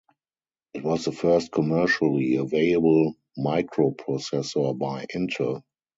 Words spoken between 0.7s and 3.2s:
It was the first commercially available